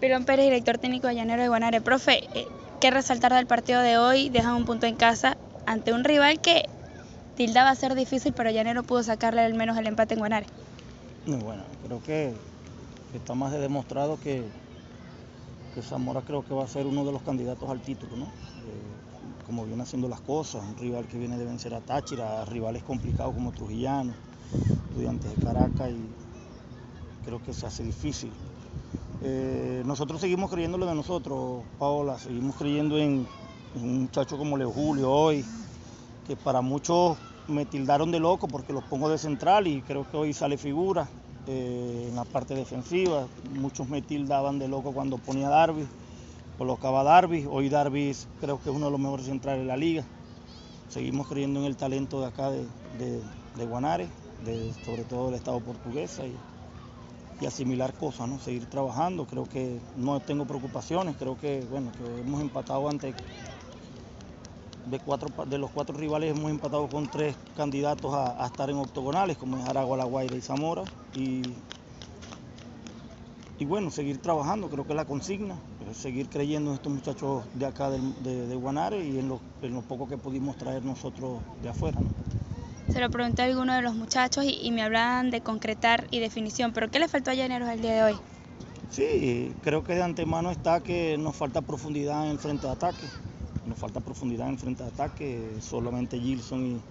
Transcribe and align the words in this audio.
Pilón 0.00 0.24
Pérez, 0.24 0.46
director 0.46 0.78
técnico 0.78 1.08
de 1.08 1.14
Llanero 1.14 1.42
de 1.42 1.48
Guanare. 1.48 1.82
Profe, 1.82 2.24
eh, 2.34 2.46
¿qué 2.80 2.90
resaltar 2.90 3.34
del 3.34 3.46
partido 3.46 3.82
de 3.82 3.98
hoy? 3.98 4.30
Dejan 4.30 4.54
un 4.54 4.64
punto 4.64 4.86
en 4.86 4.96
casa 4.96 5.36
ante 5.66 5.92
un 5.92 6.04
rival 6.04 6.40
que 6.40 6.64
tildaba 7.36 7.68
a 7.68 7.74
ser 7.74 7.94
difícil, 7.94 8.32
pero 8.32 8.50
Llanero 8.50 8.82
pudo 8.82 9.02
sacarle 9.02 9.42
al 9.42 9.52
menos 9.52 9.76
el 9.76 9.86
empate 9.86 10.14
en 10.14 10.20
Guanare. 10.20 10.46
Bueno, 11.26 11.64
creo 11.84 12.02
que 12.02 12.32
está 13.14 13.34
más 13.34 13.52
de 13.52 13.58
demostrado 13.58 14.18
que, 14.18 14.42
Zamora 15.82 16.22
creo 16.22 16.46
que 16.46 16.54
va 16.54 16.64
a 16.64 16.68
ser 16.68 16.86
uno 16.86 17.04
de 17.04 17.12
los 17.12 17.20
candidatos 17.20 17.68
al 17.68 17.80
título, 17.80 18.16
¿no? 18.16 18.24
Eh, 18.24 19.44
como 19.44 19.66
viene 19.66 19.82
haciendo 19.82 20.08
las 20.08 20.20
cosas, 20.22 20.62
un 20.62 20.78
rival 20.78 21.06
que 21.08 21.18
viene 21.18 21.36
de 21.36 21.44
vencer 21.44 21.74
a 21.74 21.80
Táchira, 21.80 22.46
rivales 22.46 22.82
complicados 22.82 23.34
como 23.34 23.52
Trujillano, 23.52 24.14
estudiantes 24.88 25.30
de 25.36 25.44
Caracas 25.44 25.90
y 25.90 27.24
creo 27.26 27.42
que 27.44 27.52
se 27.52 27.66
hace 27.66 27.82
difícil. 27.82 28.32
Eh, 29.22 29.82
nosotros 29.84 30.20
seguimos 30.20 30.50
creyendo 30.50 30.78
lo 30.78 30.86
de 30.86 30.94
nosotros, 30.94 31.62
Paola, 31.78 32.18
seguimos 32.18 32.56
creyendo 32.56 32.96
en, 32.96 33.26
un 33.74 34.02
muchacho 34.02 34.38
como 34.38 34.56
Leo 34.56 34.70
Julio 34.70 35.10
hoy, 35.10 35.44
que 36.26 36.36
para 36.36 36.62
muchos 36.62 37.18
me 37.46 37.66
tildaron 37.66 38.10
de 38.10 38.18
loco 38.18 38.48
porque 38.48 38.72
los 38.72 38.82
pongo 38.84 39.10
de 39.10 39.18
central 39.18 39.66
y 39.66 39.82
creo 39.82 40.10
que 40.10 40.16
hoy 40.16 40.32
sale 40.32 40.56
figura 40.56 41.06
eh, 41.46 42.06
en 42.08 42.16
la 42.16 42.24
parte 42.24 42.54
defensiva. 42.54 43.26
Muchos 43.52 43.88
me 43.88 44.00
tildaban 44.00 44.58
de 44.58 44.68
loco 44.68 44.92
cuando 44.92 45.18
ponía 45.18 45.50
Darby, 45.50 45.86
colocaba 46.56 47.02
Darby. 47.02 47.46
Hoy 47.50 47.68
Darby 47.68 48.16
creo 48.40 48.58
que 48.62 48.70
es 48.70 48.74
uno 48.74 48.86
de 48.86 48.92
los 48.92 49.00
mejores 49.00 49.26
centrales 49.26 49.60
de 49.60 49.66
la 49.66 49.76
liga. 49.76 50.04
Seguimos 50.88 51.28
creyendo 51.28 51.60
en 51.60 51.66
el 51.66 51.76
talento 51.76 52.20
de 52.20 52.26
acá 52.26 52.50
de, 52.50 52.64
de, 52.98 53.66
Guanare, 53.66 54.08
sobre 54.84 55.04
todo 55.04 55.26
del 55.26 55.34
Estado 55.34 55.60
portuguesa. 55.60 56.26
Y, 56.26 56.34
y 57.40 57.46
asimilar 57.46 57.94
cosas, 57.94 58.28
¿no? 58.28 58.38
seguir 58.38 58.66
trabajando. 58.66 59.26
Creo 59.26 59.44
que 59.44 59.78
no 59.96 60.20
tengo 60.20 60.44
preocupaciones, 60.44 61.16
creo 61.18 61.38
que, 61.38 61.64
bueno, 61.70 61.90
que 61.92 62.20
hemos 62.20 62.40
empatado 62.40 62.88
ante 62.88 63.14
de, 64.86 64.98
cuatro, 64.98 65.28
de 65.46 65.58
los 65.58 65.70
cuatro 65.70 65.96
rivales 65.96 66.36
hemos 66.36 66.50
empatado 66.50 66.88
con 66.88 67.08
tres 67.08 67.36
candidatos 67.56 68.12
a, 68.14 68.44
estar 68.46 68.68
en 68.70 68.76
octogonales, 68.76 69.36
como 69.36 69.58
es 69.58 69.68
Aragua, 69.68 69.96
La 69.96 70.04
Guaira 70.04 70.36
y 70.36 70.40
Zamora. 70.40 70.82
Y, 71.14 71.42
y 73.58 73.64
bueno, 73.64 73.90
seguir 73.90 74.18
trabajando, 74.18 74.68
creo 74.68 74.84
que 74.84 74.92
es 74.92 74.96
la 74.96 75.04
consigna, 75.04 75.56
seguir 75.94 76.28
creyendo 76.28 76.70
en 76.70 76.76
estos 76.76 76.92
muchachos 76.92 77.44
de 77.54 77.66
acá 77.66 77.90
de, 77.90 78.46
de, 78.46 78.56
Guanare 78.56 79.04
y 79.04 79.18
en 79.18 79.28
lo, 79.28 79.40
en 79.62 79.74
lo, 79.74 79.82
poco 79.82 80.08
que 80.08 80.16
pudimos 80.16 80.56
traer 80.56 80.84
nosotros 80.84 81.40
de 81.62 81.68
afuera. 81.68 81.98
Se 82.92 82.98
lo 82.98 83.08
pregunté 83.08 83.42
a 83.42 83.44
alguno 83.44 83.72
de 83.72 83.82
los 83.82 83.94
muchachos 83.94 84.44
y, 84.44 84.68
me 84.72 84.82
hablaban 84.82 85.30
de 85.30 85.40
concretar 85.42 86.08
y 86.10 86.18
definición, 86.18 86.72
pero 86.72 86.90
¿qué 86.90 86.98
le 86.98 87.06
faltó 87.06 87.30
a 87.30 87.34
Llaneros 87.34 87.68
el 87.68 87.80
día 87.80 87.94
de 87.94 88.02
hoy? 88.02 88.18
Sí, 88.90 89.52
creo 89.62 89.84
que 89.84 89.94
de 89.94 90.02
antemano 90.02 90.50
está 90.50 90.80
que 90.80 91.16
nos 91.16 91.36
falta 91.36 91.62
profundidad 91.62 92.24
en 92.24 92.32
el 92.32 92.38
frente 92.38 92.66
de 92.66 92.72
ataque. 92.72 93.06
Nos 93.64 93.78
falta 93.78 94.00
profundidad 94.00 94.48
en 94.48 94.54
el 94.54 94.58
frente 94.58 94.82
de 94.82 94.88
ataque. 94.88 95.56
Solamente 95.60 96.18
Gilson 96.18 96.82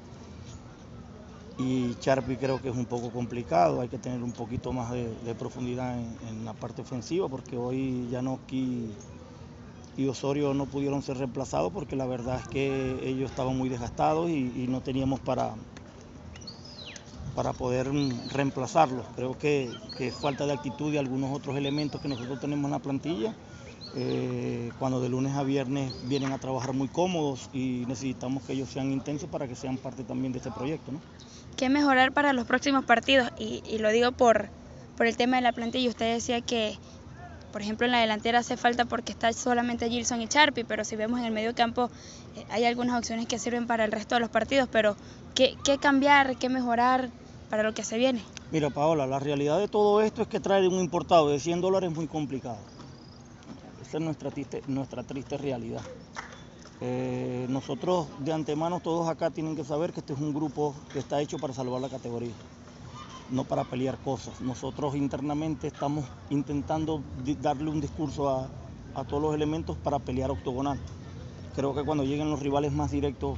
y, 1.58 1.64
y 1.64 1.96
Charpi 1.96 2.38
creo 2.38 2.62
que 2.62 2.70
es 2.70 2.78
un 2.78 2.86
poco 2.86 3.10
complicado. 3.10 3.82
Hay 3.82 3.90
que 3.90 3.98
tener 3.98 4.24
un 4.24 4.32
poquito 4.32 4.72
más 4.72 4.92
de, 4.92 5.36
profundidad 5.38 6.00
en, 6.00 6.46
la 6.46 6.54
parte 6.54 6.82
ofensiva 6.82 7.28
porque 7.28 7.58
hoy 7.58 8.08
Janoski 8.10 8.88
y 9.98 10.08
Osorio 10.08 10.54
no 10.54 10.66
pudieron 10.66 11.02
ser 11.02 11.18
reemplazados 11.18 11.74
porque 11.74 11.98
la 11.98 12.06
verdad 12.06 12.40
es 12.40 12.48
que 12.48 13.00
ellos 13.04 13.30
estaban 13.30 13.58
muy 13.58 13.68
desgastados 13.68 14.30
y 14.30 14.66
no 14.70 14.80
teníamos 14.80 15.20
para, 15.20 15.56
para 17.36 17.54
poder 17.54 17.92
mm, 17.92 18.30
reemplazarlos. 18.30 19.06
Creo 19.16 19.38
que, 19.38 19.72
que, 19.98 20.12
falta 20.12 20.46
de 20.46 20.54
actitud 20.54 20.94
y 20.94 20.98
algunos 20.98 21.36
otros 21.36 21.56
elementos 21.56 22.02
que 22.02 22.08
nosotros 22.08 22.40
tenemos 22.40 22.66
en 22.66 22.72
la 22.72 22.80
plantilla. 22.80 23.36
Eh, 23.96 24.72
cuando 24.78 25.02
de 25.02 25.10
lunes 25.10 25.36
a 25.36 25.42
viernes 25.42 25.92
vienen 26.08 26.32
a 26.32 26.38
trabajar 26.38 26.74
muy 26.74 26.88
cómodos 26.88 27.50
y 27.54 27.86
necesitamos 27.88 28.44
que 28.44 28.54
ellos 28.54 28.70
sean 28.70 28.92
intensos 28.92 29.28
para 29.30 29.48
que 29.48 29.56
sean 29.56 29.78
parte 29.78 30.04
también 30.04 30.32
de 30.32 30.38
este 30.38 30.52
proyecto. 30.52 30.92
¿no? 30.92 31.00
¿Qué 31.58 31.70
mejorar 31.70 32.12
para 32.12 32.34
los 32.34 32.46
próximos 32.46 32.86
partidos? 32.86 33.32
Y, 33.40 33.78
lo 33.80 33.90
digo 33.90 34.12
por, 34.12 34.50
por 34.96 35.08
el 35.08 35.18
tema 35.18 35.38
de 35.38 35.42
la 35.42 35.54
plantilla. 35.54 35.90
Usted 35.90 36.14
decía 36.14 36.42
que, 36.42 36.78
por 37.52 37.62
ejemplo, 37.62 37.86
en 37.86 37.92
la 37.92 38.00
delantera 38.00 38.40
hace 38.40 38.58
falta 38.58 38.86
porque 38.86 39.12
está 39.12 39.34
solamente 39.34 39.90
Gilson 39.90 40.22
y 40.22 40.28
Charpi, 40.28 40.64
pero 40.64 40.86
si 40.86 40.96
vemos 40.96 41.20
en 41.20 41.26
el 41.26 41.32
medio 41.32 41.56
campo 41.56 41.90
eh, 42.36 42.46
hay 42.52 42.66
algunas 42.66 42.98
opciones 42.98 43.26
que 43.28 43.40
sirven 43.40 43.66
para 43.66 43.86
el 43.86 43.92
resto 43.92 44.16
de 44.16 44.22
los 44.22 44.30
partidos. 44.30 44.70
Pero, 44.72 44.96
¿qué, 45.34 45.56
qué 45.64 45.80
cambiar? 45.80 46.38
¿Qué 46.38 46.48
mejorar? 46.48 47.10
Para 47.50 47.64
lo 47.64 47.74
que 47.74 47.84
se 47.84 47.98
viene? 47.98 48.22
Mira, 48.52 48.70
Paola, 48.70 49.08
la 49.08 49.20
realidad 49.20 49.60
de 49.60 49.68
todo 49.68 50.02
esto 50.02 50.22
es 50.22 50.28
que 50.28 50.40
traer 50.40 50.68
un 50.68 50.80
importado 50.80 51.30
de 51.30 51.40
100 51.40 51.62
dólares 51.62 51.90
es 51.92 51.96
muy 51.96 52.08
complicado. 52.08 52.60
Esa 53.82 53.98
es 53.98 54.04
nuestra 54.04 54.30
triste, 54.32 54.64
nuestra 54.68 55.04
triste 55.04 55.38
realidad. 55.38 55.82
Eh, 56.82 57.46
nosotros 57.50 58.08
de 58.20 58.32
antemano 58.32 58.80
todos 58.80 59.10
acá 59.10 59.32
tienen 59.32 59.56
que 59.56 59.66
saber 59.66 59.92
que 59.92 60.00
este 60.00 60.14
es 60.14 60.20
un 60.20 60.34
grupo 60.34 60.74
que 60.94 61.00
está 61.00 61.20
hecho 61.20 61.38
para 61.38 61.54
salvar 61.54 61.82
la 61.82 61.90
categoría, 61.90 62.32
no 63.32 63.44
para 63.44 63.66
pelear 63.66 63.98
cosas. 63.98 64.40
Nosotros 64.40 64.96
internamente 64.96 65.68
estamos 65.68 66.06
intentando 66.30 67.02
darle 67.42 67.70
un 67.70 67.82
discurso 67.82 68.30
a, 68.30 68.48
todos 69.08 69.22
los 69.22 69.34
elementos 69.34 69.78
para 69.78 70.00
pelear 70.00 70.30
octogonal. 70.30 70.78
Creo 71.56 71.74
que 71.74 71.84
cuando 71.84 72.04
lleguen 72.04 72.30
los 72.30 72.42
rivales 72.42 72.74
más 72.74 72.92
directos 72.92 73.38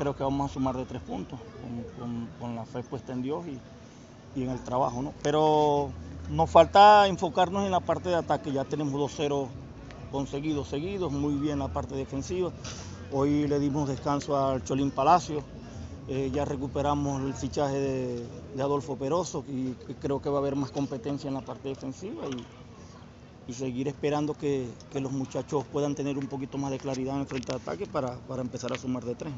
creo 0.00 0.16
que 0.16 0.24
vamos 0.24 0.50
a 0.50 0.54
sumar 0.54 0.74
de 0.78 0.86
tres 0.86 1.02
puntos, 1.02 1.38
con, 2.40 2.56
la 2.56 2.64
fe 2.64 2.82
puesta 2.82 3.12
en 3.12 3.20
Dios 3.20 3.44
y, 4.34 4.42
en 4.42 4.48
el 4.48 4.58
trabajo. 4.60 5.02
¿no? 5.02 5.12
Pero 5.22 5.90
nos 6.30 6.48
falta 6.48 7.06
enfocarnos 7.06 7.66
en 7.66 7.70
la 7.70 7.80
parte 7.80 8.08
de 8.08 8.14
ataque, 8.14 8.50
ya 8.50 8.64
tenemos 8.64 8.94
2-0 8.94 9.46
conseguidos 10.10 10.68
seguidos, 10.68 11.12
muy 11.12 11.34
bien 11.34 11.58
la 11.58 11.68
parte 11.68 11.94
defensiva. 11.94 12.50
Hoy 13.12 13.46
le 13.46 13.58
dimos 13.58 13.88
descanso 13.88 14.38
al 14.38 14.64
Cholín 14.64 14.90
Palacio, 14.90 15.42
eh, 16.08 16.30
ya 16.32 16.46
recuperamos 16.46 17.22
el 17.22 17.34
fichaje 17.34 17.78
de, 17.78 18.62
Adolfo 18.62 18.96
Peroso 18.96 19.44
y, 19.48 19.72
creo 20.00 20.22
que 20.22 20.30
va 20.30 20.36
a 20.36 20.40
haber 20.40 20.56
más 20.56 20.70
competencia 20.70 21.28
en 21.28 21.34
la 21.34 21.42
parte 21.42 21.68
defensiva 21.68 22.22
y, 22.26 23.52
seguir 23.52 23.88
esperando 23.88 24.32
que, 24.32 24.68
los 24.94 25.12
muchachos 25.12 25.64
puedan 25.72 25.94
tener 25.94 26.16
un 26.16 26.26
poquito 26.26 26.56
más 26.56 26.70
de 26.70 26.78
claridad 26.78 27.16
en 27.16 27.22
el 27.22 27.26
frente 27.26 27.52
de 27.52 27.58
ataque 27.58 27.84
para, 27.84 28.14
para 28.28 28.40
empezar 28.42 28.72
a 28.72 28.78
sumar 28.78 29.04
de 29.04 29.16
tres. 29.16 29.32